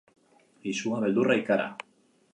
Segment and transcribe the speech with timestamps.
[0.71, 1.71] Izua, beldurra, ikara.